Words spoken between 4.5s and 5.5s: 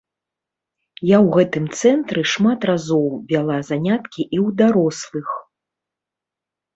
дарослых.